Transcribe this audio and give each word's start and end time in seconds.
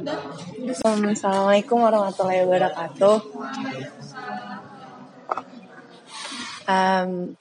Assalamualaikum 0.00 1.76
warahmatullahi 1.76 2.48
wabarakatuh. 2.48 3.16
Um, 6.64 7.36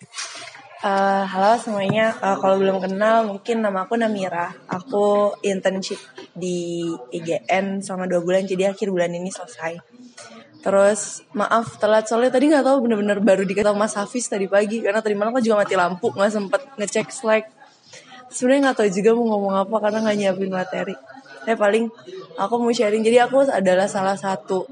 uh, 0.83 1.23
halo 1.23 1.55
semuanya, 1.55 2.19
uh, 2.19 2.35
kalau 2.35 2.59
belum 2.59 2.83
kenal 2.83 3.31
mungkin 3.31 3.63
nama 3.63 3.87
aku 3.87 3.95
Namira. 3.95 4.51
Aku 4.67 5.39
internship 5.39 6.03
di 6.35 6.83
IGN 7.15 7.79
selama 7.79 8.11
dua 8.11 8.19
bulan, 8.19 8.43
jadi 8.43 8.75
akhir 8.75 8.91
bulan 8.91 9.15
ini 9.15 9.31
selesai. 9.31 9.79
Terus 10.59 11.23
maaf 11.31 11.79
telat 11.79 12.11
soalnya 12.11 12.35
tadi 12.35 12.51
nggak 12.51 12.67
tahu 12.67 12.83
bener-bener 12.83 13.23
baru 13.23 13.47
dikasih 13.47 13.71
Mas 13.71 13.95
Hafiz 13.95 14.27
tadi 14.27 14.51
pagi 14.51 14.83
karena 14.83 14.99
tadi 14.99 15.15
malam 15.15 15.31
kan 15.31 15.39
juga 15.39 15.63
mati 15.63 15.79
lampu 15.79 16.11
nggak 16.11 16.31
sempet 16.35 16.61
ngecek 16.75 17.07
slide. 17.07 17.47
Sebenarnya 18.27 18.67
nggak 18.67 18.83
tahu 18.83 18.89
juga 18.91 19.15
mau 19.15 19.25
ngomong 19.31 19.55
apa 19.63 19.75
karena 19.79 20.03
nggak 20.03 20.17
nyiapin 20.19 20.51
materi. 20.51 20.95
Saya 21.49 21.57
paling 21.57 21.89
aku 22.37 22.53
mau 22.61 22.69
sharing. 22.69 23.01
Jadi 23.01 23.17
aku 23.17 23.41
adalah 23.49 23.89
salah 23.89 24.13
satu 24.13 24.69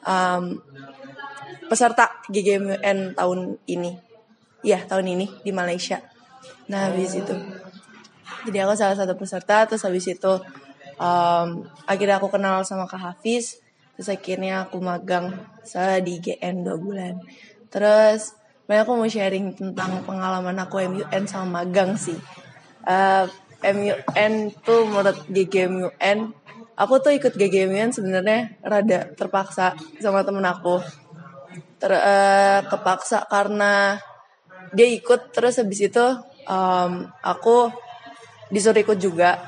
um, 0.00 0.56
peserta 1.68 2.08
GGMUN 2.32 3.12
tahun 3.12 3.60
ini. 3.68 4.00
Iya 4.64 4.88
tahun 4.88 5.12
ini 5.12 5.44
di 5.44 5.52
Malaysia. 5.52 6.00
Nah 6.72 6.88
habis 6.88 7.20
itu. 7.20 7.36
Jadi 8.48 8.56
aku 8.64 8.72
salah 8.72 8.96
satu 8.96 9.12
peserta. 9.12 9.68
Terus 9.68 9.84
habis 9.84 10.08
itu 10.08 10.32
um, 10.96 11.68
akhirnya 11.84 12.16
aku 12.16 12.32
kenal 12.32 12.64
sama 12.64 12.88
Kak 12.88 13.00
Hafiz 13.12 13.60
terus 13.96 14.12
akhirnya 14.12 14.68
aku 14.68 14.76
magang 14.84 15.32
saya 15.64 16.04
di 16.04 16.20
GN 16.20 16.68
dua 16.68 16.76
bulan 16.76 17.16
terus 17.72 18.36
banyak 18.68 18.84
aku 18.84 18.92
mau 18.92 19.08
sharing 19.08 19.56
tentang 19.56 20.04
pengalaman 20.04 20.52
aku 20.60 20.84
MUN 20.84 21.24
sama 21.24 21.64
magang 21.64 21.96
sih 21.96 22.16
uh, 22.84 23.24
eh, 23.24 23.24
MUN 23.64 24.32
tuh 24.64 24.84
menurut 24.84 25.18
GGMUN 25.32 26.18
aku 26.76 26.94
tuh 27.00 27.12
ikut 27.16 27.32
GGMUN 27.32 27.90
sebenarnya 27.90 28.60
rada 28.60 29.08
terpaksa 29.16 29.74
sama 29.98 30.22
temen 30.22 30.44
aku. 30.44 30.84
Ter 31.80 31.92
uh, 31.92 32.60
kepaksa 32.68 33.24
karena 33.28 33.96
dia 34.76 34.88
ikut 34.88 35.32
terus 35.32 35.56
habis 35.56 35.88
itu 35.88 36.06
um, 36.48 37.08
aku 37.24 37.72
disuruh 38.52 38.80
ikut 38.80 39.00
juga. 39.00 39.40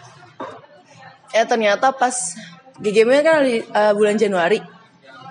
Eh 1.36 1.44
ternyata 1.44 1.92
pas 1.92 2.16
GGM 2.80 3.20
kan 3.20 3.44
di 3.44 3.60
uh, 3.60 3.92
bulan 3.92 4.16
Januari 4.16 4.60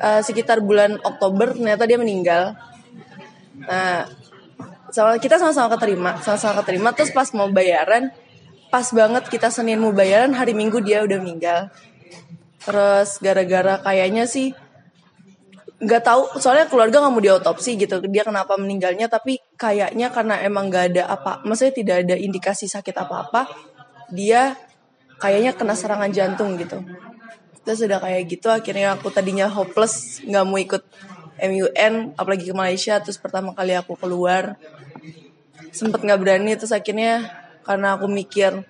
uh, 0.01 0.21
sekitar 0.21 0.61
bulan 0.61 1.01
Oktober 1.01 1.57
ternyata 1.57 1.89
dia 1.89 1.97
meninggal. 1.97 2.53
Nah 3.65 4.05
sama 4.87 5.19
kita 5.19 5.35
sama-sama 5.35 5.75
keterima 5.75 6.15
sama-sama 6.23 6.63
keterima 6.63 6.95
terus 6.95 7.11
pas 7.11 7.27
mau 7.35 7.51
bayaran 7.51 8.07
pas 8.67 8.87
banget 8.91 9.23
kita 9.31 9.47
Senin 9.53 9.79
mau 9.79 9.95
bayaran 9.95 10.35
hari 10.35 10.51
Minggu 10.51 10.83
dia 10.83 11.03
udah 11.03 11.17
meninggal. 11.19 11.71
Terus 12.63 13.19
gara-gara 13.23 13.79
kayaknya 13.79 14.27
sih 14.27 14.51
nggak 15.77 16.03
tahu 16.03 16.41
soalnya 16.41 16.65
keluarga 16.65 17.05
nggak 17.05 17.13
mau 17.13 17.21
diotopsi 17.21 17.77
gitu 17.77 18.01
dia 18.09 18.25
kenapa 18.25 18.57
meninggalnya 18.57 19.05
tapi 19.13 19.37
kayaknya 19.61 20.09
karena 20.09 20.41
emang 20.41 20.73
nggak 20.73 20.85
ada 20.89 21.03
apa 21.05 21.45
maksudnya 21.45 21.73
tidak 21.77 21.95
ada 22.01 22.15
indikasi 22.17 22.65
sakit 22.65 22.97
apa-apa 22.97 23.45
dia 24.09 24.57
kayaknya 25.21 25.53
kena 25.53 25.77
serangan 25.77 26.09
jantung 26.09 26.57
gitu. 26.57 26.81
Terus 27.61 27.83
udah 27.83 27.99
kayak 27.99 28.23
gitu 28.31 28.47
akhirnya 28.49 28.97
aku 28.97 29.11
tadinya 29.13 29.45
hopeless 29.51 30.23
nggak 30.25 30.45
mau 30.47 30.57
ikut 30.57 30.83
MUN 31.37 32.17
apalagi 32.17 32.49
ke 32.49 32.55
Malaysia 32.57 32.97
terus 32.97 33.21
pertama 33.21 33.53
kali 33.53 33.77
aku 33.77 33.93
keluar 33.93 34.57
sempet 35.69 36.01
nggak 36.01 36.17
berani 36.17 36.57
terus 36.57 36.73
akhirnya 36.73 37.29
karena 37.67 37.99
aku 37.99 38.07
mikir 38.07 38.63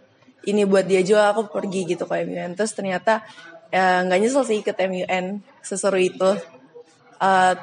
ini 0.49 0.65
buat 0.65 0.89
dia 0.89 1.05
juga 1.05 1.29
aku 1.29 1.53
pergi 1.53 1.85
gitu 1.85 2.09
ke 2.09 2.25
MUN 2.25 2.57
terus 2.57 2.73
ternyata 2.73 3.21
ya, 3.69 4.03
nggak 4.03 4.17
ya, 4.17 4.23
nyesel 4.23 4.43
sih 4.47 4.57
ikut 4.63 4.75
MUN 4.75 5.25
seseru 5.61 5.99
itu. 5.99 6.31
Uh, 7.17 7.55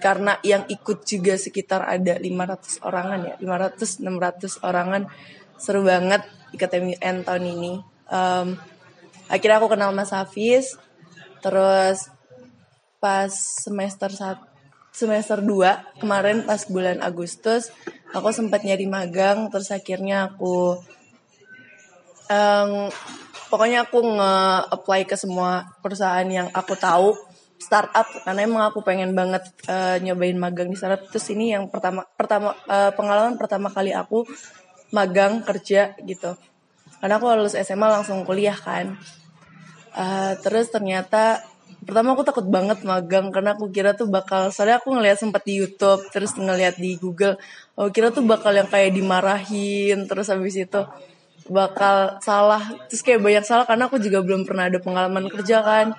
karena 0.00 0.36
yang 0.44 0.68
ikut 0.68 1.08
juga 1.08 1.32
sekitar 1.40 1.88
ada 1.88 2.20
500 2.20 2.84
orangan 2.84 3.20
ya 3.24 3.34
500 3.40 4.04
600 4.04 4.66
orangan. 4.66 5.02
Seru 5.56 5.86
banget 5.86 6.26
ikut 6.52 6.68
MUN 6.68 7.16
tahun 7.24 7.44
ini. 7.48 7.72
Um, 8.10 8.58
akhirnya 9.32 9.56
aku 9.62 9.72
kenal 9.72 9.96
Mas 9.96 10.12
Hafiz. 10.12 10.76
Terus 11.40 12.12
pas 13.00 13.32
semester 13.32 14.12
satu 14.12 14.54
semester 14.94 15.42
2 15.42 15.98
kemarin 15.98 16.46
pas 16.46 16.62
bulan 16.70 17.02
Agustus 17.02 17.74
aku 18.14 18.30
sempat 18.30 18.62
nyari 18.62 18.86
magang 18.86 19.50
terus 19.50 19.74
akhirnya 19.74 20.30
aku 20.30 20.78
um, 22.30 22.70
pokoknya 23.50 23.90
aku 23.90 23.98
nge-apply 24.00 25.04
ke 25.04 25.18
semua 25.18 25.66
perusahaan 25.82 26.26
yang 26.30 26.46
aku 26.54 26.78
tahu 26.78 27.18
startup 27.58 28.06
karena 28.22 28.46
emang 28.46 28.62
aku 28.70 28.86
pengen 28.86 29.12
banget 29.18 29.42
uh, 29.66 29.98
nyobain 29.98 30.38
magang 30.38 30.70
di 30.70 30.78
startup 30.78 31.04
terus 31.10 31.26
ini 31.34 31.52
yang 31.52 31.66
pertama 31.68 32.06
pertama 32.14 32.54
uh, 32.70 32.94
pengalaman 32.94 33.34
pertama 33.34 33.68
kali 33.68 33.90
aku 33.90 34.22
magang 34.94 35.42
kerja 35.42 35.98
gitu. 36.06 36.38
Karena 37.02 37.18
aku 37.18 37.26
lulus 37.34 37.58
SMA 37.58 37.90
langsung 37.90 38.22
kuliah 38.22 38.54
kan. 38.54 38.94
Uh, 39.94 40.38
terus 40.42 40.70
ternyata 40.70 41.42
pertama 41.84 42.16
aku 42.16 42.24
takut 42.24 42.46
banget 42.48 42.80
magang 42.82 43.28
karena 43.30 43.52
aku 43.52 43.68
kira 43.68 43.92
tuh 43.92 44.08
bakal 44.08 44.48
soalnya 44.50 44.80
aku 44.80 44.92
ngeliat 44.96 45.20
sempat 45.20 45.44
di 45.44 45.60
YouTube 45.60 46.00
terus 46.10 46.32
ngeliat 46.34 46.80
di 46.80 46.96
Google 46.96 47.36
aku 47.76 47.92
kira 47.92 48.08
tuh 48.10 48.24
bakal 48.24 48.56
yang 48.56 48.68
kayak 48.68 48.96
dimarahin 48.96 50.08
terus 50.08 50.32
habis 50.32 50.56
itu 50.56 50.80
bakal 51.48 52.18
salah 52.24 52.64
terus 52.88 53.04
kayak 53.04 53.20
banyak 53.20 53.44
salah 53.44 53.68
karena 53.68 53.86
aku 53.88 54.00
juga 54.00 54.24
belum 54.24 54.48
pernah 54.48 54.68
ada 54.72 54.80
pengalaman 54.80 55.28
kerja 55.28 55.60
kan. 55.60 55.92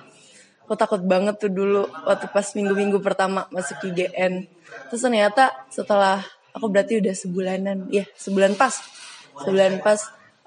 Aku 0.66 0.74
takut 0.74 0.98
banget 0.98 1.38
tuh 1.38 1.46
dulu 1.46 1.86
waktu 1.86 2.26
pas 2.34 2.42
minggu-minggu 2.50 2.98
pertama 2.98 3.46
masuk 3.54 3.86
IGN 3.86 4.50
terus 4.90 4.98
ternyata 4.98 5.54
setelah 5.70 6.26
aku 6.50 6.66
berarti 6.66 6.98
udah 6.98 7.14
sebulanan 7.14 7.86
ya 7.86 8.02
sebulan 8.18 8.58
pas 8.58 8.74
sebulan 9.46 9.78
pas 9.78 10.00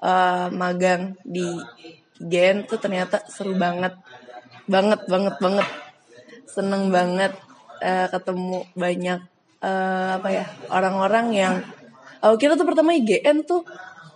uh, 0.04 0.52
magang 0.52 1.16
di 1.24 1.44
IGN 2.20 2.68
tuh 2.68 2.76
ternyata 2.76 3.24
seru 3.32 3.56
banget 3.56 3.96
banget 4.70 5.00
banget 5.10 5.34
banget. 5.42 5.68
Seneng 6.46 6.94
banget 6.94 7.34
uh, 7.82 8.06
ketemu 8.06 8.62
banyak 8.78 9.20
uh, 9.64 10.08
apa 10.22 10.28
ya 10.30 10.44
orang-orang 10.70 11.26
yang 11.34 11.54
aku 12.22 12.34
kira 12.38 12.54
tuh 12.54 12.68
pertama 12.68 12.94
IGN 12.94 13.42
tuh 13.42 13.66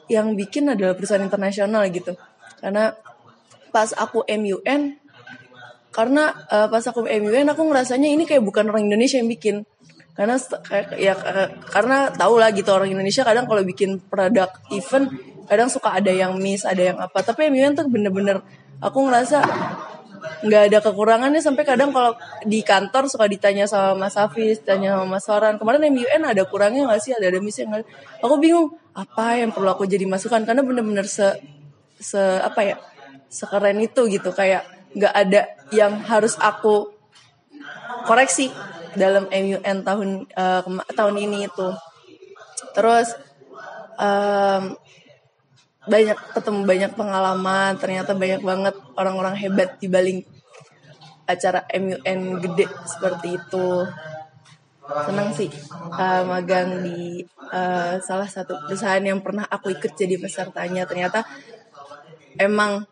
yang 0.07 0.37
bikin 0.37 0.69
adalah 0.69 0.95
perusahaan 0.95 1.25
internasional 1.25 1.83
gitu. 1.91 2.15
Karena 2.61 2.95
pas 3.75 3.91
aku 3.97 4.23
MUN 4.31 5.03
karena 5.95 6.35
uh, 6.51 6.67
pas 6.71 6.85
aku 6.87 7.07
MUN 7.07 7.47
aku 7.51 7.63
ngerasanya 7.67 8.11
ini 8.11 8.23
kayak 8.27 8.45
bukan 8.45 8.71
orang 8.71 8.87
Indonesia 8.87 9.19
yang 9.19 9.31
bikin. 9.31 9.67
Karena 10.15 10.39
ya 10.95 11.19
karena 11.75 12.15
tau 12.15 12.39
lah 12.39 12.55
gitu 12.55 12.71
orang 12.71 12.87
Indonesia 12.87 13.27
kadang 13.27 13.51
kalau 13.51 13.67
bikin 13.67 13.99
produk 13.99 14.47
event 14.71 15.11
kadang 15.51 15.67
suka 15.67 15.91
ada 15.99 16.15
yang 16.15 16.39
miss 16.39 16.63
ada 16.63 16.95
yang 16.95 16.99
apa. 17.03 17.25
Tapi 17.25 17.51
MUN 17.51 17.75
tuh 17.75 17.91
bener-bener 17.91 18.39
aku 18.79 19.11
ngerasa 19.11 19.43
nggak 20.45 20.63
ada 20.73 20.79
kekurangannya 20.85 21.41
sampai 21.41 21.65
kadang 21.65 21.91
kalau 21.93 22.17
di 22.45 22.61
kantor 22.61 23.09
suka 23.09 23.29
ditanya 23.29 23.65
sama 23.65 24.07
Mas 24.07 24.17
Hafiz, 24.17 24.61
tanya 24.61 24.97
sama 24.97 25.17
Mas 25.17 25.25
Soran. 25.25 25.57
Kemarin 25.57 25.89
MUN 25.93 26.23
ada 26.25 26.43
kurangnya 26.45 26.89
nggak 26.89 27.01
sih? 27.01 27.13
Ada 27.17 27.33
ada 27.33 27.41
misalnya 27.41 27.81
nggak? 27.81 27.87
Aku 28.25 28.35
bingung 28.41 28.77
apa 28.93 29.41
yang 29.41 29.51
perlu 29.51 29.73
aku 29.73 29.85
jadi 29.89 30.05
masukan 30.05 30.45
karena 30.45 30.63
bener-bener 30.63 31.09
se 31.09 31.35
se 31.99 32.21
apa 32.41 32.61
ya 32.63 32.77
sekeren 33.33 33.81
itu 33.83 34.07
gitu 34.07 34.31
kayak 34.31 34.67
nggak 34.95 35.15
ada 35.15 35.41
yang 35.75 35.99
harus 36.07 36.39
aku 36.39 36.95
koreksi 38.07 38.53
dalam 38.95 39.27
MUN 39.27 39.77
tahun 39.83 40.09
uh, 40.37 40.63
tahun 40.95 41.15
ini 41.19 41.51
itu. 41.51 41.69
Terus 42.75 43.15
um, 43.99 44.75
banyak 45.85 46.17
ketemu 46.33 46.61
banyak 46.65 46.93
pengalaman 46.97 47.77
ternyata 47.77 48.17
banyak 48.17 48.41
banget 48.41 48.75
orang-orang 48.97 49.37
hebat 49.37 49.77
di 49.77 49.89
balik 49.93 50.25
acara 51.29 51.65
MUN 51.73 52.41
gede 52.41 52.67
seperti 52.89 53.37
itu. 53.37 53.69
Senang 54.85 55.33
sih 55.33 55.49
uh, 55.97 56.23
magang 56.29 56.85
di 56.85 57.25
uh, 57.53 57.97
salah 58.05 58.29
satu 58.29 58.69
perusahaan 58.69 59.01
yang 59.01 59.25
pernah 59.25 59.45
aku 59.49 59.73
ikut 59.73 59.97
jadi 59.97 60.21
pesertanya. 60.21 60.85
Ternyata 60.85 61.25
emang 62.37 62.85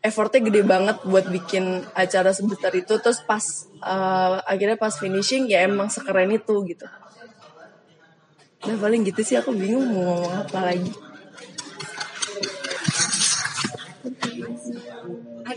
effortnya 0.00 0.40
gede 0.48 0.64
banget 0.64 0.96
buat 1.04 1.28
bikin 1.28 1.84
acara 1.92 2.32
sebesar 2.32 2.72
itu. 2.72 2.96
Terus 3.00 3.20
pas 3.24 3.44
uh, 3.84 4.40
akhirnya 4.48 4.80
pas 4.80 4.96
finishing 4.96 5.48
ya 5.48 5.64
emang 5.64 5.92
sekeren 5.92 6.32
itu 6.32 6.64
gitu. 6.64 6.88
Nah 8.64 8.76
paling 8.80 9.04
gitu 9.04 9.20
sih 9.20 9.36
aku 9.36 9.52
bingung 9.52 9.92
mau 9.92 10.16
ngomong 10.16 10.32
apa 10.40 10.72
lagi 10.72 10.92